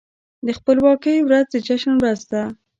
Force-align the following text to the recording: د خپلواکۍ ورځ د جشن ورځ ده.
د 0.45 0.47
خپلواکۍ 0.57 1.17
ورځ 1.23 1.45
د 1.51 1.55
جشن 1.67 1.93
ورځ 1.97 2.19
ده. 2.31 2.43